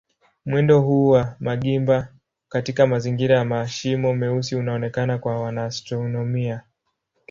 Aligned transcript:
Mwendo 0.45 0.81
huu 0.81 1.07
wa 1.09 1.35
magimba 1.39 2.07
katika 2.49 2.87
mazingira 2.87 3.37
ya 3.37 3.45
mashimo 3.45 4.13
meusi 4.13 4.55
unaonekana 4.55 5.17
kwa 5.17 5.41
wanaastronomia. 5.41 6.61